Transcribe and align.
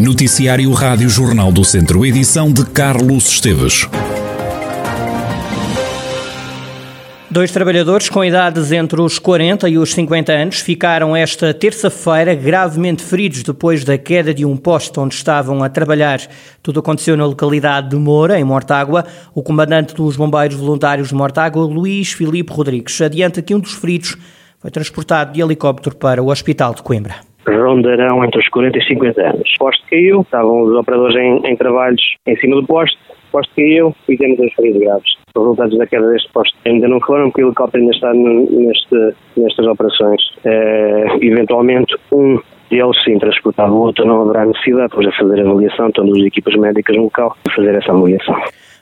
Noticiário 0.00 0.72
Rádio 0.72 1.10
Jornal 1.10 1.52
do 1.52 1.62
Centro, 1.62 2.06
edição 2.06 2.50
de 2.50 2.64
Carlos 2.64 3.28
Esteves. 3.28 3.86
Dois 7.30 7.50
trabalhadores 7.50 8.08
com 8.08 8.24
idades 8.24 8.72
entre 8.72 8.98
os 8.98 9.18
40 9.18 9.68
e 9.68 9.76
os 9.76 9.92
50 9.92 10.32
anos 10.32 10.60
ficaram 10.60 11.14
esta 11.14 11.52
terça-feira 11.52 12.34
gravemente 12.34 13.02
feridos 13.02 13.42
depois 13.42 13.84
da 13.84 13.98
queda 13.98 14.32
de 14.32 14.46
um 14.46 14.56
poste 14.56 14.98
onde 14.98 15.16
estavam 15.16 15.62
a 15.62 15.68
trabalhar. 15.68 16.18
Tudo 16.62 16.80
aconteceu 16.80 17.14
na 17.14 17.26
localidade 17.26 17.90
de 17.90 17.96
Moura, 17.96 18.40
em 18.40 18.44
Mortágua. 18.44 19.04
O 19.34 19.42
comandante 19.42 19.94
dos 19.94 20.16
bombeiros 20.16 20.56
voluntários 20.56 21.08
de 21.08 21.14
Mortágua, 21.14 21.62
Luís 21.66 22.10
Filipe 22.10 22.50
Rodrigues, 22.50 22.98
adianta 23.02 23.42
que 23.42 23.54
um 23.54 23.60
dos 23.60 23.74
feridos 23.74 24.16
foi 24.58 24.70
transportado 24.70 25.34
de 25.34 25.42
helicóptero 25.42 25.94
para 25.94 26.22
o 26.22 26.30
Hospital 26.30 26.74
de 26.74 26.82
Coimbra 26.82 27.29
rondarão 27.46 28.24
entre 28.24 28.40
os 28.40 28.48
40 28.48 28.78
e 28.78 28.84
50 28.86 29.20
anos. 29.20 29.54
O 29.56 29.58
poste 29.58 29.82
caiu, 29.88 30.20
estavam 30.22 30.62
os 30.62 30.76
operadores 30.76 31.16
em, 31.16 31.46
em 31.46 31.56
trabalhos 31.56 32.02
em 32.26 32.36
cima 32.36 32.56
do 32.56 32.66
poste, 32.66 32.98
o 33.28 33.32
poste 33.32 33.52
caiu 33.54 33.94
e 34.08 34.16
temos 34.16 34.38
dois 34.38 34.52
feridos 34.54 34.80
graves. 34.80 35.16
Os 35.34 35.42
resultados 35.42 35.78
da 35.78 35.86
queda 35.86 36.10
deste 36.10 36.32
poste 36.32 36.56
ainda 36.66 36.88
não 36.88 37.00
foram, 37.00 37.30
porque 37.30 37.44
o 37.44 37.46
helicóptero 37.48 37.82
ainda 37.82 37.94
está 37.94 38.12
neste, 38.12 39.14
nestas 39.36 39.66
operações. 39.66 40.20
É, 40.44 41.04
eventualmente, 41.20 41.96
um 42.12 42.38
deles 42.70 43.02
sim 43.04 43.18
transportado, 43.18 43.72
o 43.72 43.80
outro 43.80 44.06
não 44.06 44.22
haverá 44.22 44.46
necessidade, 44.46 44.88
depois 44.88 45.08
de 45.08 45.16
fazer 45.16 45.40
a 45.40 45.50
avaliação, 45.50 45.88
estão 45.88 46.06
duas 46.06 46.24
equipas 46.24 46.54
médicas 46.56 46.96
no 46.96 47.04
local 47.04 47.36
a 47.48 47.54
fazer 47.54 47.74
essa 47.74 47.92
avaliação. 47.92 48.36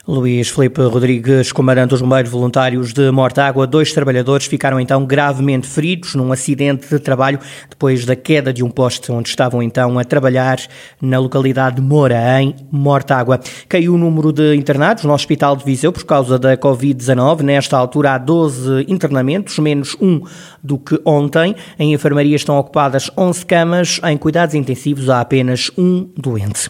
Luís 0.09 0.49
Felipe 0.49 0.81
Rodrigues, 0.81 1.51
comandante 1.51 1.91
dos 1.91 2.01
bombeiros 2.01 2.31
voluntários 2.31 2.93
de 2.93 3.11
Mortágua, 3.11 3.67
dois 3.67 3.93
trabalhadores 3.93 4.47
ficaram 4.47 4.79
então 4.79 5.05
gravemente 5.05 5.67
feridos 5.67 6.15
num 6.15 6.31
acidente 6.31 6.89
de 6.89 6.97
trabalho 6.97 7.37
depois 7.69 8.05
da 8.05 8.15
queda 8.15 8.51
de 8.51 8.63
um 8.63 8.71
poste 8.71 9.11
onde 9.11 9.29
estavam 9.29 9.61
então 9.61 9.99
a 9.99 10.03
trabalhar 10.03 10.57
na 10.99 11.19
localidade 11.19 11.75
de 11.75 11.83
Moura, 11.83 12.41
em 12.41 12.55
Mortágua. 12.71 13.39
Caiu 13.67 13.93
o 13.93 13.99
número 13.99 14.33
de 14.33 14.55
internados 14.55 15.03
no 15.03 15.13
Hospital 15.13 15.55
de 15.55 15.63
Viseu 15.63 15.91
por 15.91 16.03
causa 16.03 16.39
da 16.39 16.57
Covid-19. 16.57 17.41
Nesta 17.41 17.77
altura 17.77 18.15
há 18.15 18.17
12 18.17 18.85
internamentos, 18.87 19.59
menos 19.59 19.95
um 20.01 20.23
do 20.63 20.79
que 20.79 20.99
ontem. 21.05 21.55
Em 21.77 21.93
enfermaria 21.93 22.35
estão 22.35 22.57
ocupadas 22.57 23.11
11 23.15 23.45
camas, 23.45 24.01
em 24.03 24.17
cuidados 24.17 24.55
intensivos 24.55 25.07
há 25.07 25.21
apenas 25.21 25.69
um 25.77 26.09
doente. 26.17 26.67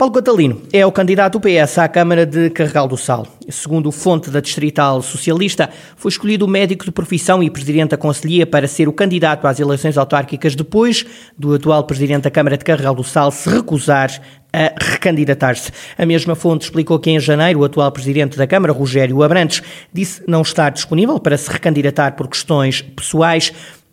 Paulo 0.00 0.14
Catalino 0.14 0.62
é 0.72 0.86
o 0.86 0.90
candidato 0.90 1.38
do 1.38 1.42
PS 1.42 1.76
à 1.76 1.86
Câmara 1.86 2.24
de 2.24 2.48
Carregal 2.48 2.88
do 2.88 2.96
Sal. 2.96 3.26
Segundo 3.50 3.92
fonte 3.92 4.30
da 4.30 4.40
Distrital 4.40 5.02
Socialista, 5.02 5.68
foi 5.94 6.08
escolhido 6.08 6.48
médico 6.48 6.86
de 6.86 6.90
profissão 6.90 7.42
e 7.42 7.50
presidente 7.50 7.90
da 7.90 7.98
Conselhia 7.98 8.46
para 8.46 8.66
ser 8.66 8.88
o 8.88 8.94
candidato 8.94 9.46
às 9.46 9.60
eleições 9.60 9.98
autárquicas 9.98 10.54
depois 10.54 11.04
do 11.36 11.52
atual 11.52 11.84
presidente 11.84 12.22
da 12.22 12.30
Câmara 12.30 12.56
de 12.56 12.64
Carregal 12.64 12.94
do 12.94 13.04
Sal 13.04 13.30
se 13.30 13.50
recusar 13.50 14.10
a 14.50 14.72
recandidatar-se. 14.82 15.70
A 15.98 16.06
mesma 16.06 16.34
fonte 16.34 16.62
explicou 16.62 16.98
que 16.98 17.10
em 17.10 17.20
janeiro 17.20 17.60
o 17.60 17.64
atual 17.64 17.92
presidente 17.92 18.38
da 18.38 18.46
Câmara, 18.46 18.72
Rogério 18.72 19.22
Abrantes, 19.22 19.62
disse 19.92 20.22
não 20.26 20.40
estar 20.40 20.70
disponível 20.70 21.20
para 21.20 21.36
se 21.36 21.50
recandidatar 21.50 22.16
por 22.16 22.26
questões 22.26 22.80
pessoais. 22.80 23.52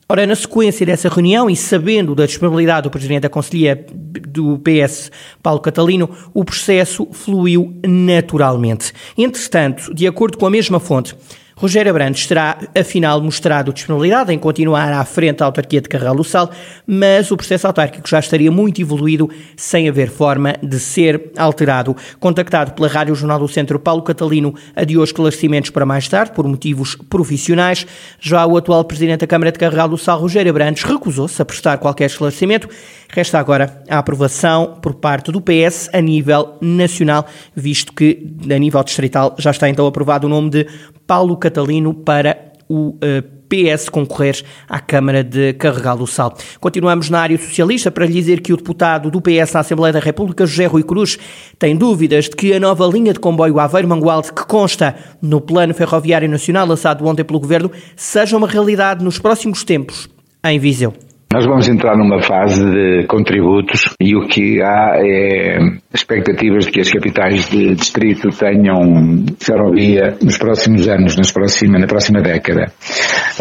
Ora, 0.10 0.26
na 0.26 0.36
sequência 0.36 0.86
dessa 0.86 1.10
reunião 1.10 1.50
e 1.50 1.56
sabendo 1.58 2.16
da 2.16 2.26
disponibilidade 2.26 2.84
do 2.84 2.90
Presidente 2.90 3.24
da 3.24 3.30
Conselhia 3.30 3.86
do 4.20 4.60
PS, 4.60 5.12
Paulo 5.42 5.60
Catalino, 5.60 6.10
o 6.34 6.44
processo 6.44 7.08
fluiu 7.12 7.74
naturalmente. 7.86 8.94
Entretanto, 9.18 9.94
de 9.94 10.08
acordo 10.08 10.38
com 10.38 10.46
a 10.46 10.50
mesma 10.50 10.80
fonte, 10.80 11.16
Rogério 11.60 11.90
Abrantes 11.90 12.28
terá, 12.28 12.56
afinal, 12.80 13.20
mostrado 13.20 13.74
disponibilidade 13.74 14.32
em 14.32 14.38
continuar 14.38 14.94
à 14.94 15.04
frente 15.04 15.38
da 15.38 15.46
autarquia 15.46 15.82
de 15.82 15.90
Carral 15.90 16.14
do 16.14 16.24
Sal, 16.24 16.52
mas 16.86 17.32
o 17.32 17.36
processo 17.36 17.66
autárquico 17.66 18.08
já 18.08 18.20
estaria 18.20 18.52
muito 18.52 18.80
evoluído 18.80 19.28
sem 19.56 19.90
haver 19.90 20.12
forma 20.12 20.54
de 20.62 20.80
ser 20.80 21.32
alterado. 21.36 21.98
Contactado 22.20 22.74
pela 22.74 22.88
Rádio 22.88 23.16
Jornal 23.16 23.40
do 23.40 23.48
Centro, 23.48 23.80
Paulo 23.80 24.04
Catalino 24.04 24.54
adiou 24.76 25.04
esclarecimentos 25.04 25.72
para 25.72 25.84
mais 25.84 26.08
tarde, 26.08 26.32
por 26.34 26.48
motivos 26.48 26.96
profissionais. 27.10 27.88
Já 28.20 28.46
o 28.46 28.56
atual 28.56 28.86
presidente 28.86 29.22
da 29.22 29.28
Câmara 29.28 29.52
de 29.52 29.58
Carral 29.58 29.90
do 29.90 29.98
Sal, 29.98 30.20
Rogério 30.20 30.52
Abrantes, 30.52 30.84
recusou-se 30.84 31.42
a 31.42 31.46
prestar 31.46 31.80
qualquer 31.80 32.06
esclarecimento. 32.06 32.70
Resta 33.10 33.40
agora 33.40 33.82
a 33.90 33.98
aprovação 33.98 34.78
por 34.80 34.94
parte 34.94 35.32
do 35.32 35.42
PS 35.42 35.90
a 35.92 36.02
nível 36.02 36.56
nacional, 36.62 37.26
visto 37.56 37.94
que 37.94 38.36
a 38.44 38.60
nível 38.60 38.84
distrital 38.84 39.34
já 39.40 39.50
está 39.50 39.68
então 39.68 39.88
aprovado 39.88 40.28
o 40.28 40.30
nome 40.30 40.52
de 40.52 40.68
Paulo 41.08 41.36
Catalino 41.36 41.47
para 41.94 42.54
o 42.70 42.90
uh, 42.90 42.98
eh, 43.02 43.24
PS 43.48 43.90
concorrer 43.90 44.44
à 44.68 44.80
Câmara 44.80 45.24
de 45.24 45.54
Carregal 45.54 45.98
do 45.98 46.06
Sal. 46.06 46.36
Continuamos 46.60 47.10
na 47.10 47.20
área 47.20 47.38
socialista 47.38 47.90
para 47.90 48.06
lhe 48.06 48.14
dizer 48.14 48.42
que 48.42 48.52
o 48.52 48.58
deputado 48.58 49.10
do 49.10 49.22
PS 49.22 49.54
na 49.54 49.62
Assembleia 49.62 49.94
da 49.94 50.00
República, 50.00 50.46
José 50.46 50.66
Rui 50.66 50.84
Cruz, 50.84 51.18
tem 51.58 51.76
dúvidas 51.76 52.26
de 52.26 52.36
que 52.36 52.54
a 52.54 52.60
nova 52.60 52.86
linha 52.86 53.14
de 53.14 53.20
comboio 53.20 53.60
Aveiro-Mangualde, 53.60 54.34
que 54.34 54.46
consta 54.46 54.96
no 55.22 55.40
Plano 55.40 55.74
Ferroviário 55.74 56.30
Nacional 56.30 56.68
lançado 56.68 57.06
ontem 57.06 57.24
pelo 57.24 57.40
Governo, 57.40 57.72
seja 57.96 58.36
uma 58.36 58.48
realidade 58.48 59.04
nos 59.04 59.18
próximos 59.18 59.64
tempos 59.64 60.10
em 60.44 60.60
Viseu. 60.60 61.07
Nós 61.34 61.46
vamos 61.46 61.68
entrar 61.68 61.98
numa 61.98 62.22
fase 62.22 62.64
de 62.64 63.06
contributos 63.06 63.94
e 64.00 64.16
o 64.16 64.26
que 64.28 64.62
há 64.62 64.94
é 64.96 65.60
expectativas 65.94 66.66
de 66.66 66.72
que 66.72 66.80
as 66.80 66.90
capitais 66.90 67.50
de 67.50 67.76
distrito 67.76 68.30
tenham 68.30 69.26
ferrovia 69.38 70.16
nos 70.24 70.38
próximos 70.38 70.88
anos, 70.88 71.18
nas 71.18 71.30
próxima, 71.30 71.78
na 71.78 71.86
próxima 71.86 72.22
década. 72.22 72.72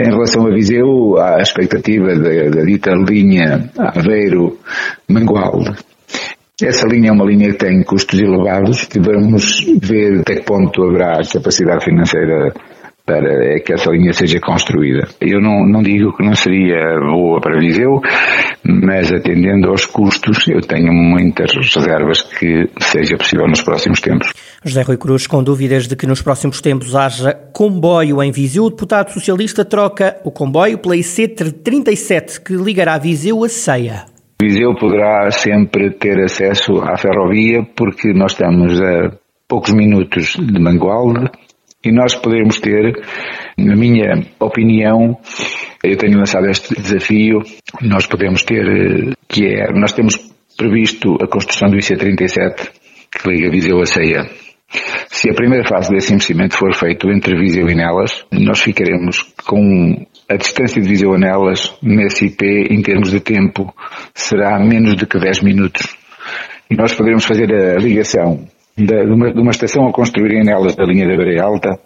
Em 0.01 0.11
relação 0.11 0.49
a 0.49 0.51
Viseu, 0.51 1.17
há 1.17 1.37
a 1.37 1.43
expectativa 1.43 2.09
da, 2.17 2.65
dita 2.65 2.91
linha 2.91 3.71
Aveiro-Mangualde. 3.79 5.77
Essa 6.61 6.89
linha 6.89 7.11
é 7.11 7.13
uma 7.13 7.25
linha 7.25 7.53
que 7.53 7.59
tem 7.59 7.85
custos 7.85 8.19
elevados, 8.19 8.87
que 8.87 8.99
vamos 8.99 9.65
ver 9.81 10.23
até 10.23 10.37
que 10.37 10.43
ponto 10.45 10.83
haverá 10.83 11.21
capacidade 11.31 11.85
financeira 11.85 12.53
para 13.07 13.61
que 13.61 13.73
essa 13.73 13.91
linha 13.91 14.13
seja 14.13 14.41
construída. 14.41 15.07
Eu 15.21 15.41
não, 15.41 15.65
não 15.65 15.81
digo 15.81 16.13
que 16.17 16.25
não 16.25 16.35
seria 16.35 16.99
boa 16.99 17.41
para 17.41 17.61
Viseu, 17.61 18.01
mas 18.65 19.13
atendendo 19.13 19.71
aos 19.71 19.87
custos, 19.87 20.49
eu 20.49 20.61
tenho 20.61 20.93
muitas 20.93 21.53
reservas 21.55 22.23
que 22.23 22.69
seja 22.81 23.17
possível 23.17 23.47
nos 23.47 23.63
próximos 23.63 24.01
tempos. 24.01 24.33
José 24.65 24.83
Rui 24.83 24.97
Cruz, 24.97 25.29
com 25.29 25.43
dúvidas 25.43 25.87
de 25.87 25.95
que 25.95 26.07
nos 26.07 26.21
próximos 26.21 26.61
tempos 26.61 26.97
haja 26.97 27.33
comboio 27.53 28.21
em 28.21 28.33
Viseu, 28.33 28.65
o 28.65 28.71
deputado 28.71 29.13
socialista 29.13 29.65
troca 29.65 30.17
o 30.25 30.33
comboio 30.33 30.79
pela 30.79 30.97
IC37, 30.97 32.43
que 32.43 32.55
ligará 32.55 32.99
Viseu 32.99 33.45
a 33.45 33.49
Ceia. 33.49 34.07
Viseu 34.43 34.75
poderá 34.75 35.31
sempre 35.31 35.91
ter 35.93 36.19
acesso 36.25 36.83
à 36.83 36.97
ferrovia 36.97 37.65
porque 37.77 38.13
nós 38.13 38.33
estamos 38.33 38.81
a 38.81 39.13
poucos 39.49 39.73
minutos 39.73 40.37
de 40.37 40.61
Mangualde, 40.61 41.31
e 41.87 41.93
nós 41.93 42.17
podermos 42.17 42.59
ter, 42.59 43.01
na 43.57 43.77
minha 43.77 44.27
opinião, 44.41 45.17
eu 45.83 45.97
tenho 45.97 46.19
lançado 46.19 46.47
este 46.51 46.75
desafio, 46.75 47.43
nós 47.81 48.07
podemos 48.07 48.43
ter, 48.43 48.67
eh, 48.67 49.13
que 49.29 49.47
é, 49.47 49.73
nós 49.73 49.93
temos 49.93 50.17
previsto 50.57 51.17
a 51.23 51.29
construção 51.29 51.71
do 51.71 51.77
IC37, 51.77 52.71
que 53.11 53.29
liga 53.29 53.51
Viseu 53.51 53.81
a 53.81 53.87
Ceia. 53.87 54.29
Se 55.09 55.31
a 55.31 55.35
primeira 55.35 55.67
fase 55.69 55.91
desse 55.91 56.13
investimento 56.13 56.57
for 56.57 56.75
feito 56.75 57.09
entre 57.09 57.39
Viseu 57.39 57.69
e 57.69 57.75
Nelas, 57.75 58.25
nós 58.33 58.61
ficaremos 58.61 59.23
com 59.47 60.05
a 60.29 60.37
distância 60.37 60.83
de 60.83 60.89
Viseu 60.89 61.15
a 61.15 61.19
Nelas, 61.19 61.73
nesse 61.81 62.27
IP, 62.27 62.45
em 62.69 62.83
termos 62.83 63.13
de 63.13 63.21
tempo, 63.21 63.73
será 64.13 64.59
menos 64.59 64.97
do 64.97 65.07
que 65.07 65.21
10 65.21 65.43
minutos. 65.43 65.97
E 66.69 66.75
nós 66.75 66.93
poderemos 66.95 67.25
fazer 67.25 67.55
a 67.55 67.77
ligação 67.77 68.45
de, 68.77 68.95
uma, 69.07 69.33
de 69.33 69.41
uma 69.41 69.51
estação 69.51 69.87
a 69.89 69.93
construírem 69.93 70.45
nelas 70.45 70.75
da 70.77 70.85
linha 70.85 71.07
da 71.09 71.17
Beira 71.17 71.43
Alta, 71.43 71.79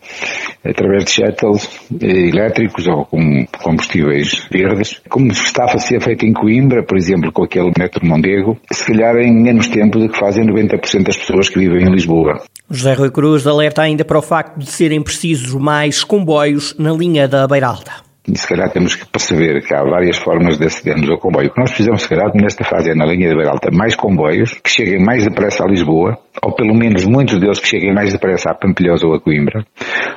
através 0.64 1.04
de 1.04 1.10
shuttles 1.12 1.68
eh, 2.02 2.28
elétricos 2.28 2.86
ou 2.88 3.04
com 3.04 3.46
combustíveis 3.62 4.46
verdes, 4.50 5.00
como 5.08 5.30
está 5.30 5.64
a 5.64 5.78
ser 5.78 6.00
feito 6.02 6.26
em 6.26 6.32
Coimbra, 6.32 6.82
por 6.82 6.96
exemplo, 6.96 7.30
com 7.32 7.44
aquele 7.44 7.72
metro 7.78 8.04
Mondego, 8.04 8.58
se 8.72 8.86
calhar 8.86 9.16
em 9.16 9.32
menos 9.32 9.68
tempo 9.68 9.98
do 9.98 10.08
que 10.08 10.18
fazem 10.18 10.44
90% 10.44 11.04
das 11.04 11.16
pessoas 11.16 11.48
que 11.48 11.60
vivem 11.60 11.86
em 11.86 11.92
Lisboa. 11.92 12.42
José 12.68 12.94
Rui 12.94 13.10
Cruz 13.10 13.46
alerta 13.46 13.82
ainda 13.82 14.04
para 14.04 14.18
o 14.18 14.22
facto 14.22 14.58
de 14.58 14.66
serem 14.66 15.02
precisos 15.02 15.54
mais 15.54 16.02
comboios 16.02 16.74
na 16.78 16.92
linha 16.92 17.28
da 17.28 17.46
Beira 17.46 17.68
Alta. 17.68 18.09
E 18.28 18.36
se 18.36 18.46
calhar 18.46 18.70
temos 18.70 18.94
que 18.94 19.06
perceber 19.06 19.62
que 19.62 19.74
há 19.74 19.82
várias 19.82 20.18
formas 20.18 20.58
de 20.58 20.66
acedermos 20.66 21.08
ao 21.10 21.18
comboio. 21.18 21.48
O 21.48 21.52
que 21.52 21.60
nós 21.60 21.70
precisamos, 21.70 22.02
se 22.02 22.08
calhar, 22.08 22.30
nesta 22.34 22.64
fase 22.64 22.90
é 22.90 22.94
na 22.94 23.06
linha 23.06 23.28
de 23.28 23.34
Beiralta, 23.34 23.70
mais 23.72 23.96
comboios 23.96 24.52
que 24.62 24.70
cheguem 24.70 25.02
mais 25.02 25.24
depressa 25.24 25.64
a 25.64 25.66
Lisboa, 25.66 26.18
ou 26.42 26.54
pelo 26.54 26.74
menos 26.74 27.04
muitos 27.06 27.40
deles 27.40 27.58
que 27.58 27.66
cheguem 27.66 27.94
mais 27.94 28.12
depressa 28.12 28.50
a 28.50 28.54
Pampilhosa 28.54 29.06
ou 29.06 29.14
a 29.14 29.20
Coimbra, 29.20 29.64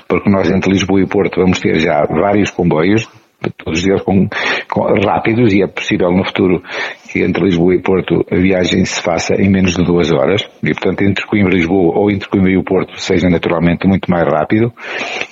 porque 0.07 0.29
nós 0.29 0.51
entre 0.51 0.71
Lisboa 0.71 1.01
e 1.01 1.07
Porto 1.07 1.41
vamos 1.41 1.59
ter 1.59 1.79
já 1.79 2.05
vários 2.05 2.51
comboios, 2.51 3.07
todos 3.51 3.85
eles 3.85 4.01
com, 4.01 4.27
com, 4.71 4.81
rápidos 5.05 5.53
e 5.53 5.63
é 5.63 5.67
possível 5.67 6.11
no 6.11 6.23
futuro 6.23 6.61
que 7.11 7.21
entre 7.21 7.43
Lisboa 7.43 7.75
e 7.75 7.81
Porto 7.81 8.25
a 8.31 8.35
viagem 8.35 8.83
se 8.85 9.01
faça 9.01 9.35
em 9.35 9.49
menos 9.49 9.75
de 9.75 9.83
duas 9.83 10.11
horas. 10.11 10.43
E 10.63 10.73
portanto 10.73 11.01
entre 11.01 11.25
Coimbra 11.25 11.53
e 11.53 11.57
Lisboa 11.57 11.97
ou 11.97 12.11
entre 12.11 12.29
Coimbra 12.29 12.51
e 12.51 12.57
o 12.57 12.63
Porto 12.63 12.99
seja 12.99 13.29
naturalmente 13.29 13.87
muito 13.87 14.09
mais 14.09 14.25
rápido. 14.27 14.73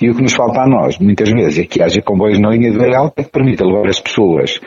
E 0.00 0.10
o 0.10 0.14
que 0.14 0.22
nos 0.22 0.34
falta 0.34 0.62
a 0.62 0.66
nós 0.66 0.98
muitas 0.98 1.30
vezes 1.30 1.58
é 1.58 1.66
que 1.66 1.82
haja 1.82 2.02
comboios 2.02 2.38
na 2.38 2.50
linha 2.50 2.70
de 2.70 2.78
Beira 2.78 3.10
que 3.16 3.24
permita 3.24 3.64
levar 3.64 3.88
as 3.88 4.00
pessoas 4.00 4.60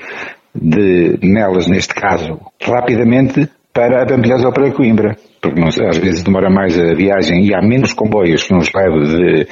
de 0.53 1.19
nelas 1.21 1.67
neste 1.67 1.93
caso 1.93 2.39
rapidamente 2.61 3.49
para 3.75 4.03
a 4.03 4.05
Pampilhosa 4.05 4.47
ou 4.47 4.53
para 4.53 4.71
Coimbra, 4.71 5.17
porque 5.41 5.59
não, 5.59 5.67
às 5.67 5.97
vezes 5.97 6.23
demora 6.23 6.49
mais 6.49 6.79
a 6.79 6.93
viagem 6.93 7.45
e 7.45 7.53
há 7.53 7.61
menos 7.61 7.93
comboios 7.93 8.43
que 8.43 8.53
nos 8.53 8.71
leve 8.73 9.47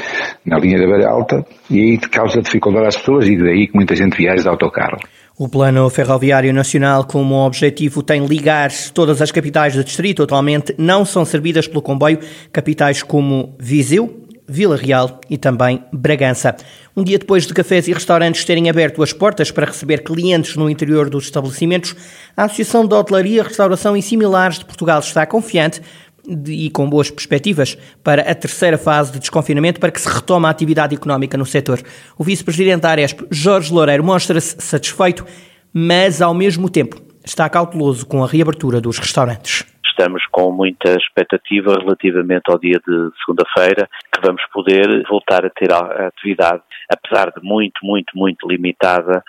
na 0.45 0.57
linha 0.57 0.79
da 0.79 0.87
Beira 0.87 1.09
Alta 1.09 1.45
e 1.69 1.81
aí 1.81 1.97
causa 1.97 2.41
dificuldade 2.41 2.87
às 2.87 2.95
pessoas 2.95 3.27
e 3.27 3.35
daí 3.35 3.67
que 3.67 3.75
muita 3.75 3.93
gente 3.97 4.15
viaja 4.15 4.41
de 4.41 4.47
autocarro. 4.47 4.97
O 5.37 5.49
Plano 5.49 5.89
Ferroviário 5.89 6.53
Nacional, 6.53 7.03
como 7.05 7.45
objetivo, 7.45 8.01
tem 8.01 8.25
ligar 8.25 8.71
todas 8.93 9.21
as 9.21 9.29
capitais 9.29 9.75
do 9.75 9.83
distrito. 9.83 10.23
Atualmente 10.23 10.73
não 10.77 11.03
são 11.03 11.25
servidas 11.25 11.67
pelo 11.67 11.81
comboio 11.81 12.19
capitais 12.51 13.03
como 13.03 13.55
Viseu, 13.59 14.23
Vila 14.47 14.75
Real 14.75 15.19
e 15.29 15.37
também 15.37 15.83
Bragança. 15.91 16.55
Um 16.95 17.03
dia 17.03 17.17
depois 17.17 17.47
de 17.47 17.53
cafés 17.53 17.87
e 17.87 17.93
restaurantes 17.93 18.45
terem 18.45 18.69
aberto 18.69 19.01
as 19.01 19.13
portas 19.13 19.51
para 19.51 19.65
receber 19.65 20.03
clientes 20.03 20.55
no 20.55 20.69
interior 20.69 21.09
dos 21.09 21.25
estabelecimentos, 21.25 21.95
a 22.35 22.43
Associação 22.43 22.85
de 22.85 22.93
Hotelaria, 22.93 23.43
Restauração 23.43 23.95
e 23.97 24.01
Similares 24.01 24.59
de 24.59 24.65
Portugal 24.65 24.99
está 24.99 25.25
confiante 25.25 25.81
e 26.47 26.69
com 26.69 26.89
boas 26.89 27.11
perspectivas 27.11 27.77
para 28.03 28.21
a 28.21 28.35
terceira 28.35 28.77
fase 28.77 29.11
de 29.11 29.19
desconfinamento 29.19 29.79
para 29.79 29.91
que 29.91 29.99
se 29.99 30.07
retome 30.07 30.45
a 30.45 30.49
atividade 30.49 30.95
económica 30.95 31.37
no 31.37 31.45
setor. 31.45 31.81
O 32.17 32.23
vice-presidente 32.23 32.81
da 32.81 32.89
Aresp, 32.89 33.21
Jorge 33.29 33.73
Loureiro, 33.73 34.03
mostra-se 34.03 34.55
satisfeito, 34.59 35.25
mas 35.73 36.21
ao 36.21 36.33
mesmo 36.33 36.69
tempo 36.69 37.01
está 37.25 37.49
cauteloso 37.49 38.05
com 38.05 38.23
a 38.23 38.27
reabertura 38.27 38.79
dos 38.79 38.99
restaurantes. 38.99 39.62
Estamos 39.93 40.23
com 40.31 40.51
muita 40.51 40.89
expectativa 40.95 41.77
relativamente 41.79 42.43
ao 42.47 42.57
dia 42.57 42.79
de 42.85 43.09
segunda-feira, 43.23 43.87
que 44.11 44.21
vamos 44.25 44.41
poder 44.51 45.03
voltar 45.07 45.45
a 45.45 45.51
ter 45.51 45.71
a 45.71 46.07
atividade, 46.07 46.63
apesar 46.91 47.31
de 47.31 47.43
muito, 47.43 47.79
muito, 47.83 48.11
muito 48.15 48.47
limitada 48.47 49.23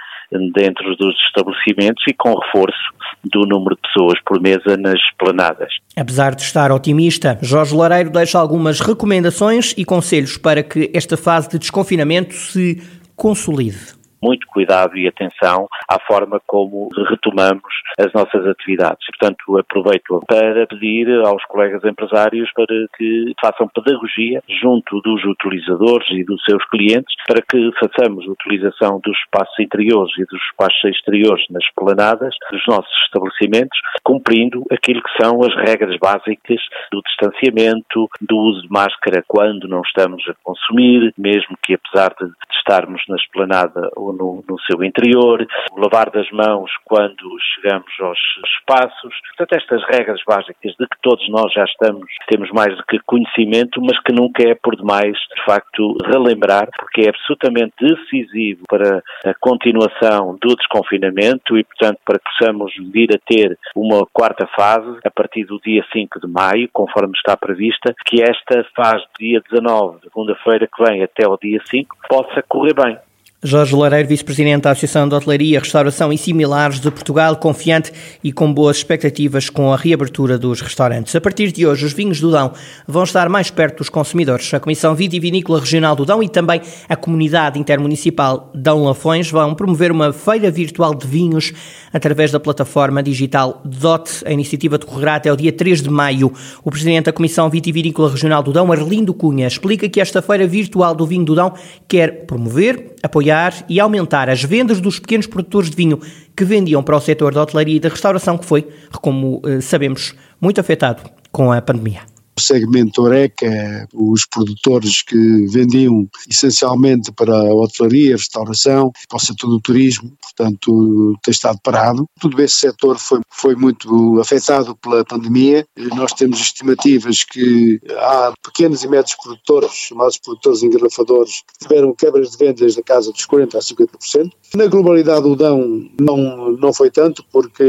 dentro 0.54 0.96
dos 0.96 1.14
estabelecimentos 1.26 2.02
e 2.08 2.14
com 2.14 2.34
reforço 2.34 2.94
do 3.24 3.46
número 3.46 3.76
de 3.76 3.82
pessoas 3.82 4.18
por 4.24 4.40
mesa 4.40 4.76
nas 4.78 5.00
planadas. 5.18 5.68
Apesar 5.94 6.34
de 6.34 6.42
estar 6.42 6.72
otimista, 6.72 7.38
Jorge 7.42 7.74
Lareiro 7.74 8.08
deixa 8.08 8.38
algumas 8.38 8.80
recomendações 8.80 9.74
e 9.76 9.84
conselhos 9.84 10.38
para 10.38 10.62
que 10.62 10.90
esta 10.94 11.16
fase 11.16 11.50
de 11.50 11.58
desconfinamento 11.58 12.32
se 12.32 12.82
consolide 13.14 14.03
muito 14.24 14.46
cuidado 14.46 14.96
e 14.96 15.06
atenção 15.06 15.68
à 15.86 16.00
forma 16.00 16.40
como 16.46 16.88
retomamos 17.10 17.74
as 17.98 18.10
nossas 18.14 18.46
atividades. 18.46 19.06
Portanto, 19.18 19.58
aproveito 19.58 20.20
para 20.26 20.66
pedir 20.66 21.10
aos 21.26 21.44
colegas 21.44 21.84
empresários 21.84 22.50
para 22.54 22.74
que 22.96 23.34
façam 23.38 23.68
pedagogia 23.68 24.42
junto 24.62 25.00
dos 25.02 25.22
utilizadores 25.24 26.08
e 26.10 26.24
dos 26.24 26.42
seus 26.44 26.64
clientes 26.70 27.14
para 27.28 27.42
que 27.42 27.70
façamos 27.78 28.26
utilização 28.26 28.98
dos 29.04 29.16
espaços 29.18 29.58
interiores 29.60 30.12
e 30.18 30.24
dos 30.24 30.40
espaços 30.50 30.84
exteriores 30.84 31.44
nas 31.50 31.64
planadas 31.74 32.34
dos 32.50 32.62
nossos 32.66 32.92
estabelecimentos, 33.04 33.78
cumprindo 34.02 34.64
aquilo 34.70 35.02
que 35.02 35.22
são 35.22 35.42
as 35.42 35.54
regras 35.56 35.98
básicas 35.98 36.60
do 36.90 37.02
distanciamento, 37.02 38.08
do 38.20 38.36
uso 38.36 38.62
de 38.62 38.68
máscara 38.70 39.22
quando 39.26 39.68
não 39.68 39.82
estamos 39.82 40.22
a 40.28 40.34
consumir, 40.42 41.12
mesmo 41.18 41.56
que 41.62 41.74
apesar 41.74 42.14
de 42.20 42.30
estarmos 42.58 43.02
na 43.08 43.16
esplanada 43.16 43.90
ou 43.96 44.13
no, 44.14 44.44
no 44.48 44.60
seu 44.60 44.82
interior, 44.82 45.46
o 45.72 45.80
lavar 45.80 46.10
das 46.10 46.30
mãos 46.30 46.70
quando 46.84 47.36
chegamos 47.54 47.90
aos 48.00 48.18
espaços. 48.58 49.14
Portanto, 49.36 49.60
estas 49.60 49.82
regras 49.84 50.20
básicas 50.26 50.74
de 50.78 50.86
que 50.86 50.96
todos 51.02 51.28
nós 51.28 51.52
já 51.52 51.64
estamos, 51.64 52.06
temos 52.28 52.50
mais 52.50 52.76
do 52.76 52.84
que 52.84 52.98
conhecimento, 53.06 53.80
mas 53.80 54.00
que 54.02 54.12
nunca 54.12 54.42
é 54.42 54.54
por 54.54 54.76
demais, 54.76 55.16
de 55.34 55.44
facto, 55.44 55.96
relembrar, 56.04 56.68
porque 56.78 57.02
é 57.02 57.08
absolutamente 57.08 57.74
decisivo 57.80 58.62
para 58.68 59.02
a 59.24 59.34
continuação 59.40 60.36
do 60.40 60.54
desconfinamento 60.56 61.56
e, 61.56 61.64
portanto, 61.64 61.98
para 62.04 62.18
que 62.18 62.24
possamos 62.24 62.72
vir 62.92 63.10
a 63.14 63.18
ter 63.26 63.58
uma 63.74 64.06
quarta 64.12 64.46
fase 64.56 64.98
a 65.04 65.10
partir 65.10 65.44
do 65.44 65.58
dia 65.60 65.84
5 65.92 66.20
de 66.20 66.26
maio, 66.26 66.68
conforme 66.72 67.12
está 67.16 67.36
prevista, 67.36 67.94
que 68.06 68.22
esta 68.22 68.64
fase 68.74 69.04
dia 69.18 69.40
19, 69.50 70.00
segunda-feira 70.02 70.66
que 70.66 70.84
vem, 70.84 71.02
até 71.02 71.26
o 71.26 71.36
dia 71.36 71.60
5, 71.68 71.96
possa 72.08 72.42
correr 72.48 72.74
bem. 72.74 72.98
Jorge 73.46 73.76
Lareiro, 73.76 74.08
vice-presidente 74.08 74.62
da 74.62 74.70
Associação 74.70 75.06
de 75.06 75.14
Hotelaria, 75.14 75.60
Restauração 75.60 76.10
e 76.10 76.16
Similares 76.16 76.80
de 76.80 76.90
Portugal, 76.90 77.36
confiante 77.36 77.92
e 78.24 78.32
com 78.32 78.50
boas 78.50 78.78
expectativas 78.78 79.50
com 79.50 79.70
a 79.70 79.76
reabertura 79.76 80.38
dos 80.38 80.62
restaurantes. 80.62 81.14
A 81.14 81.20
partir 81.20 81.52
de 81.52 81.66
hoje, 81.66 81.84
os 81.84 81.92
vinhos 81.92 82.18
do 82.22 82.30
Dão 82.30 82.52
vão 82.88 83.04
estar 83.04 83.28
mais 83.28 83.50
perto 83.50 83.78
dos 83.78 83.90
consumidores. 83.90 84.54
A 84.54 84.58
Comissão 84.58 84.94
Vitivinícola 84.94 85.60
Regional 85.60 85.94
do 85.94 86.06
Dão 86.06 86.22
e 86.22 86.28
também 86.30 86.62
a 86.88 86.96
Comunidade 86.96 87.58
Intermunicipal 87.58 88.50
Dão 88.54 88.82
Lafões 88.82 89.30
vão 89.30 89.54
promover 89.54 89.92
uma 89.92 90.10
feira 90.10 90.50
virtual 90.50 90.94
de 90.94 91.06
vinhos 91.06 91.52
através 91.92 92.32
da 92.32 92.40
plataforma 92.40 93.02
digital 93.02 93.60
DOT. 93.62 94.22
A 94.24 94.32
iniciativa 94.32 94.78
decorrerá 94.78 95.16
até 95.16 95.30
o 95.30 95.36
dia 95.36 95.52
3 95.52 95.82
de 95.82 95.90
maio. 95.90 96.32
O 96.64 96.70
presidente 96.70 97.04
da 97.04 97.12
Comissão 97.12 97.50
Vitivinícola 97.50 98.10
Regional 98.10 98.42
do 98.42 98.54
Dão, 98.54 98.72
Arlindo 98.72 99.12
Cunha, 99.12 99.46
explica 99.46 99.86
que 99.86 100.00
esta 100.00 100.22
feira 100.22 100.46
virtual 100.46 100.94
do 100.94 101.04
vinho 101.04 101.26
do 101.26 101.34
Dão 101.34 101.52
quer 101.86 102.24
promover, 102.24 102.94
apoiar 103.02 103.33
apoiar 103.34 103.64
e 103.68 103.80
aumentar 103.80 104.30
as 104.30 104.42
vendas 104.42 104.80
dos 104.80 104.98
pequenos 104.98 105.26
produtores 105.26 105.70
de 105.70 105.76
vinho 105.76 106.00
que 106.36 106.44
vendiam 106.44 106.82
para 106.82 106.96
o 106.96 107.00
setor 107.00 107.34
da 107.34 107.42
hotelaria 107.42 107.76
e 107.76 107.80
da 107.80 107.88
restauração, 107.88 108.38
que 108.38 108.44
foi, 108.44 108.68
como 109.00 109.42
eh, 109.44 109.60
sabemos, 109.60 110.14
muito 110.40 110.60
afetado 110.60 111.02
com 111.32 111.52
a 111.52 111.60
pandemia 111.60 112.13
segmento 112.40 113.02
Oreca, 113.02 113.88
os 113.92 114.26
produtores 114.26 115.02
que 115.02 115.46
vendiam 115.46 116.08
essencialmente 116.28 117.12
para 117.12 117.34
a 117.34 117.54
hotelaria, 117.54 118.16
restauração, 118.16 118.92
para 119.08 119.16
o 119.16 119.20
setor 119.20 119.48
do 119.48 119.60
turismo, 119.60 120.12
portanto 120.20 121.16
tem 121.22 121.32
estado 121.32 121.58
parado. 121.62 122.06
Todo 122.20 122.40
esse 122.42 122.56
setor 122.56 122.98
foi, 122.98 123.20
foi 123.30 123.54
muito 123.54 124.20
afetado 124.20 124.76
pela 124.76 125.04
pandemia. 125.04 125.66
Nós 125.96 126.12
temos 126.12 126.40
estimativas 126.40 127.24
que 127.24 127.80
há 127.90 128.32
pequenos 128.42 128.82
e 128.82 128.88
médios 128.88 129.16
produtores, 129.22 129.72
chamados 129.72 130.18
produtores 130.18 130.62
engarrafadores, 130.62 131.42
que 131.42 131.66
tiveram 131.66 131.94
quebras 131.94 132.30
de 132.30 132.38
vendas 132.38 132.74
da 132.74 132.82
casa 132.82 133.12
dos 133.12 133.26
40% 133.26 133.54
a 133.54 133.58
50%. 133.58 134.30
Na 134.54 134.66
globalidade 134.66 135.26
o 135.26 135.34
Dão 135.34 135.88
não, 136.00 136.52
não 136.52 136.72
foi 136.72 136.90
tanto, 136.90 137.24
porque 137.32 137.64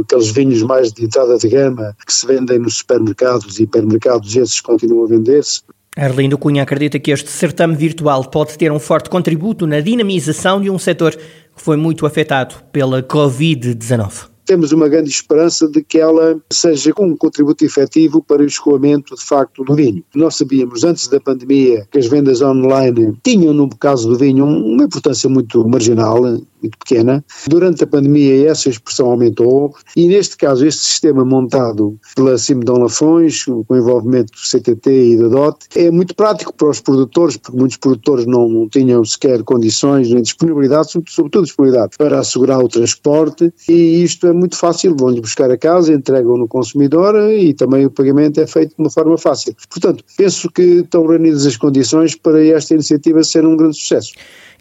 aqueles 0.00 0.30
vinhos 0.30 0.62
mais 0.62 0.92
de 0.92 1.04
entrada 1.04 1.36
de 1.38 1.48
gama 1.48 1.96
que 2.06 2.12
se 2.12 2.26
vendem 2.26 2.58
nos 2.58 2.78
supermercados 2.78 3.58
e 3.58 3.64
hipermercados, 3.64 3.89
esses 3.96 4.60
continuam 4.60 5.04
a 5.04 5.08
vender-se. 5.08 5.62
Arlindo 5.96 6.38
Cunha 6.38 6.62
acredita 6.62 6.98
que 6.98 7.10
este 7.10 7.30
certame 7.30 7.74
virtual 7.74 8.24
pode 8.30 8.56
ter 8.56 8.70
um 8.70 8.78
forte 8.78 9.10
contributo 9.10 9.66
na 9.66 9.80
dinamização 9.80 10.60
de 10.60 10.70
um 10.70 10.78
setor 10.78 11.16
que 11.16 11.62
foi 11.62 11.76
muito 11.76 12.06
afetado 12.06 12.54
pela 12.72 13.02
Covid-19 13.02 14.30
temos 14.50 14.72
uma 14.72 14.88
grande 14.88 15.08
esperança 15.08 15.68
de 15.68 15.80
que 15.80 15.96
ela 15.96 16.36
seja 16.52 16.92
um 16.98 17.16
contributo 17.16 17.64
efetivo 17.64 18.20
para 18.20 18.42
o 18.42 18.44
escoamento, 18.44 19.14
de 19.14 19.22
facto, 19.22 19.62
do 19.62 19.76
vinho. 19.76 20.02
Nós 20.12 20.34
sabíamos 20.34 20.82
antes 20.82 21.06
da 21.06 21.20
pandemia 21.20 21.86
que 21.88 21.98
as 21.98 22.08
vendas 22.08 22.42
online 22.42 23.16
tinham, 23.22 23.54
no 23.54 23.68
caso 23.68 24.08
do 24.08 24.18
vinho, 24.18 24.44
uma 24.44 24.82
importância 24.82 25.28
muito 25.28 25.64
marginal, 25.68 26.20
muito 26.62 26.78
pequena. 26.78 27.24
Durante 27.48 27.84
a 27.84 27.86
pandemia 27.86 28.50
essa 28.50 28.68
expressão 28.68 29.06
aumentou 29.06 29.74
e 29.96 30.08
neste 30.08 30.36
caso 30.36 30.66
este 30.66 30.82
sistema 30.82 31.24
montado 31.24 31.98
pela 32.14 32.36
Simdão 32.38 32.76
Lafões, 32.76 33.44
com 33.44 33.76
envolvimento 33.76 34.32
do 34.32 34.38
CTT 34.38 34.90
e 34.90 35.16
da 35.16 35.28
DOT, 35.28 35.66
é 35.74 35.90
muito 35.90 36.14
prático 36.14 36.52
para 36.54 36.68
os 36.68 36.80
produtores, 36.80 37.36
porque 37.36 37.56
muitos 37.56 37.76
produtores 37.76 38.26
não, 38.26 38.48
não 38.48 38.68
tinham 38.68 39.04
sequer 39.04 39.42
condições 39.42 40.10
nem 40.10 40.22
disponibilidade, 40.22 40.92
sobretudo 41.08 41.44
disponibilidade, 41.44 41.96
para 41.96 42.18
assegurar 42.18 42.60
o 42.60 42.68
transporte 42.68 43.52
e 43.68 44.02
isto 44.02 44.26
é 44.26 44.32
muito 44.32 44.56
fácil, 44.56 44.96
vão-lhes 44.96 45.20
buscar 45.20 45.50
a 45.50 45.58
casa, 45.58 45.92
entregam 45.92 46.36
no 46.36 46.48
consumidor 46.48 47.14
e 47.30 47.54
também 47.54 47.86
o 47.86 47.90
pagamento 47.90 48.40
é 48.40 48.46
feito 48.46 48.70
de 48.70 48.82
uma 48.82 48.90
forma 48.90 49.16
fácil. 49.16 49.54
Portanto, 49.68 50.04
penso 50.16 50.50
que 50.50 50.62
estão 50.62 51.06
reunidas 51.06 51.46
as 51.46 51.56
condições 51.56 52.14
para 52.14 52.44
esta 52.46 52.74
iniciativa 52.74 53.22
ser 53.22 53.46
um 53.46 53.56
grande 53.56 53.76
sucesso. 53.76 54.12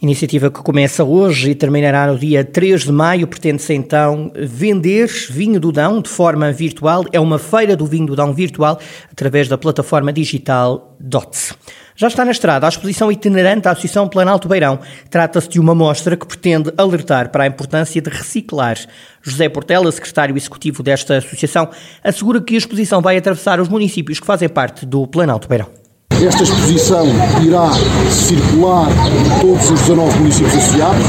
Iniciativa 0.01 0.49
que 0.49 0.61
começa 0.61 1.03
hoje 1.03 1.49
e 1.49 1.55
terminará 1.55 2.07
no 2.07 2.17
dia 2.17 2.41
3 2.41 2.83
de 2.83 2.91
maio. 2.91 3.27
Pretende-se 3.27 3.73
então 3.73 4.31
vender 4.33 5.09
vinho 5.29 5.59
do 5.59 5.73
Dão 5.73 6.01
de 6.01 6.07
forma 6.07 6.53
virtual. 6.53 7.03
É 7.11 7.19
uma 7.19 7.37
feira 7.37 7.75
do 7.75 7.85
vinho 7.85 8.05
do 8.07 8.15
Dão 8.15 8.33
virtual 8.33 8.79
através 9.11 9.49
da 9.49 9.57
plataforma 9.57 10.13
digital 10.13 10.95
DOTS. 11.01 11.53
Já 11.97 12.07
está 12.07 12.23
na 12.23 12.31
estrada 12.31 12.65
a 12.65 12.69
exposição 12.69 13.11
itinerante 13.11 13.63
da 13.63 13.71
Associação 13.71 14.07
Planalto 14.07 14.47
Beirão. 14.47 14.79
Trata-se 15.09 15.49
de 15.49 15.59
uma 15.59 15.75
mostra 15.75 16.15
que 16.15 16.25
pretende 16.25 16.71
alertar 16.77 17.29
para 17.29 17.43
a 17.43 17.47
importância 17.47 18.01
de 18.01 18.09
reciclar. 18.09 18.77
José 19.21 19.49
Portela, 19.49 19.91
secretário 19.91 20.37
executivo 20.37 20.81
desta 20.81 21.17
associação, 21.17 21.67
assegura 22.01 22.39
que 22.39 22.55
a 22.55 22.57
exposição 22.57 23.01
vai 23.01 23.17
atravessar 23.17 23.59
os 23.59 23.67
municípios 23.67 24.17
que 24.17 24.25
fazem 24.25 24.47
parte 24.47 24.85
do 24.85 25.05
Planalto 25.05 25.49
Beirão 25.49 25.78
Esta 26.21 26.43
exposição 26.43 27.07
irá 27.41 27.71
circular 28.11 28.89
em 28.89 29.39
todos 29.39 29.71
os 29.71 29.79
19 29.79 30.19
municípios 30.19 30.53
associados, 30.53 31.05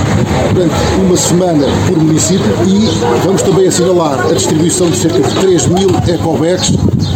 durante 0.54 0.75
uma 1.00 1.16
semana 1.16 1.66
por 1.88 1.99
município, 1.99 2.47
e 2.64 2.87
vamos 3.25 3.42
também 3.42 3.66
assinalar 3.66 4.21
a 4.21 4.33
distribuição 4.33 4.88
de 4.88 4.97
cerca 4.97 5.19
de 5.19 5.35
3 5.35 5.66
mil 5.66 5.88
ecobags 6.07 6.71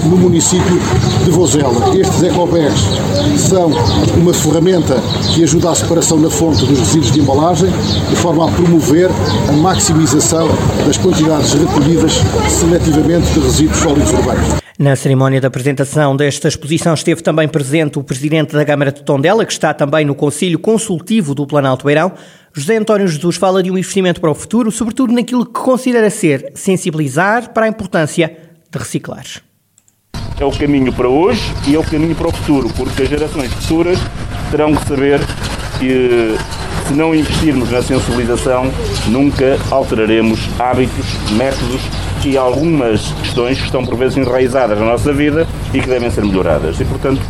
no 0.06 0.16
município 0.16 0.80
de 1.24 1.30
Vozela. 1.30 1.96
Estes 1.96 2.24
ecobags 2.24 2.80
são 3.38 3.70
uma 4.16 4.34
ferramenta 4.34 5.00
que 5.32 5.44
ajuda 5.44 5.70
à 5.70 5.74
separação 5.76 6.18
na 6.18 6.30
fonte 6.30 6.66
dos 6.66 6.76
resíduos 6.76 7.12
de 7.12 7.20
embalagem, 7.20 7.70
de 8.10 8.16
forma 8.16 8.48
a 8.48 8.50
promover 8.50 9.08
a 9.48 9.52
maximização 9.52 10.48
das 10.84 10.98
quantidades 10.98 11.52
recolhidas 11.52 12.14
seletivamente 12.48 13.32
de 13.34 13.38
resíduos 13.38 13.78
sólidos 13.78 14.10
urbanos. 14.10 14.63
Na 14.76 14.96
cerimónia 14.96 15.40
da 15.40 15.46
apresentação 15.46 16.16
desta 16.16 16.48
exposição 16.48 16.94
esteve 16.94 17.22
também 17.22 17.46
presente 17.46 17.96
o 17.96 18.02
Presidente 18.02 18.54
da 18.54 18.64
Câmara 18.64 18.90
de 18.90 19.04
Tondela, 19.04 19.46
que 19.46 19.52
está 19.52 19.72
também 19.72 20.04
no 20.04 20.16
Conselho 20.16 20.58
Consultivo 20.58 21.32
do 21.32 21.46
Planalto 21.46 21.86
Beirão. 21.86 22.10
José 22.52 22.76
António 22.76 23.06
Jesus 23.06 23.36
fala 23.36 23.62
de 23.62 23.70
um 23.70 23.78
investimento 23.78 24.20
para 24.20 24.32
o 24.32 24.34
futuro, 24.34 24.72
sobretudo 24.72 25.12
naquilo 25.12 25.46
que 25.46 25.52
considera 25.52 26.10
ser 26.10 26.50
sensibilizar 26.56 27.52
para 27.52 27.66
a 27.66 27.68
importância 27.68 28.36
de 28.68 28.76
reciclar. 28.76 29.24
É 30.40 30.44
o 30.44 30.50
caminho 30.50 30.92
para 30.92 31.08
hoje 31.08 31.40
e 31.68 31.76
é 31.76 31.78
o 31.78 31.84
caminho 31.84 32.16
para 32.16 32.26
o 32.26 32.32
futuro, 32.32 32.68
porque 32.76 33.04
as 33.04 33.08
gerações 33.08 33.52
futuras 33.52 33.98
terão 34.50 34.74
que 34.74 34.88
saber 34.88 35.20
que 35.78 36.36
se 36.86 36.92
não 36.92 37.14
investirmos 37.14 37.70
na 37.70 37.82
sensibilização, 37.82 38.70
nunca 39.08 39.58
alteraremos 39.70 40.38
hábitos, 40.58 41.06
métodos 41.32 41.80
e 42.24 42.36
algumas 42.36 43.12
questões 43.22 43.58
que 43.58 43.64
estão 43.64 43.84
por 43.84 43.96
vezes 43.96 44.16
enraizadas 44.16 44.78
na 44.78 44.84
nossa 44.84 45.12
vida 45.12 45.46
e 45.72 45.80
que 45.80 45.88
devem 45.88 46.10
ser 46.10 46.24
melhoradas. 46.24 46.78
E, 46.80 46.84
portanto, 46.84 47.20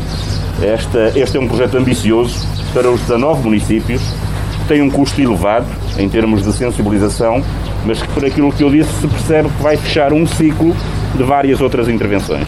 esta, 0.62 1.12
este 1.16 1.36
é 1.36 1.40
um 1.40 1.46
projeto 1.46 1.76
ambicioso 1.76 2.46
para 2.72 2.90
os 2.90 3.00
19 3.02 3.44
municípios, 3.44 4.02
tem 4.66 4.82
um 4.82 4.90
custo 4.90 5.20
elevado 5.20 5.66
em 5.98 6.08
termos 6.08 6.42
de 6.42 6.52
sensibilização, 6.52 7.42
mas 7.84 8.02
que 8.02 8.08
por 8.08 8.24
aquilo 8.24 8.50
que 8.52 8.64
eu 8.64 8.70
disse 8.70 8.90
se 9.00 9.06
percebe 9.06 9.48
que 9.50 9.62
vai 9.62 9.76
fechar 9.76 10.12
um 10.12 10.26
ciclo 10.26 10.74
de 11.14 11.22
várias 11.22 11.60
outras 11.60 11.88
intervenções. 11.88 12.46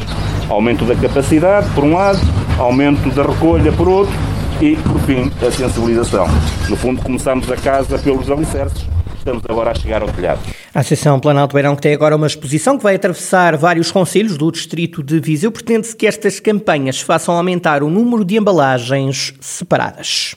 Aumento 0.48 0.84
da 0.84 0.94
capacidade, 0.94 1.68
por 1.74 1.84
um 1.84 1.94
lado, 1.94 2.20
aumento 2.58 3.10
da 3.10 3.22
recolha, 3.22 3.70
por 3.72 3.88
outro, 3.88 4.14
e, 4.60 4.76
por 4.76 5.00
fim, 5.02 5.30
a 5.46 5.50
sensibilização. 5.50 6.26
No 6.68 6.76
fundo, 6.76 7.02
começamos 7.02 7.50
a 7.50 7.56
casa 7.56 7.98
pelos 7.98 8.30
alicerces, 8.30 8.86
estamos 9.18 9.42
agora 9.48 9.70
a 9.70 9.74
chegar 9.74 10.02
ao 10.02 10.08
telhado. 10.08 10.40
A 10.74 10.80
Associação 10.80 11.18
Planalto 11.20 11.54
Beirão, 11.54 11.74
que 11.74 11.82
tem 11.82 11.94
agora 11.94 12.16
uma 12.16 12.26
exposição 12.26 12.76
que 12.76 12.82
vai 12.82 12.94
atravessar 12.94 13.56
vários 13.56 13.90
conselhos 13.90 14.36
do 14.36 14.50
distrito 14.50 15.02
de 15.02 15.20
Viseu, 15.20 15.50
pretende-se 15.50 15.96
que 15.96 16.06
estas 16.06 16.40
campanhas 16.40 17.00
façam 17.00 17.36
aumentar 17.36 17.82
o 17.82 17.90
número 17.90 18.24
de 18.24 18.36
embalagens 18.36 19.34
separadas. 19.40 20.36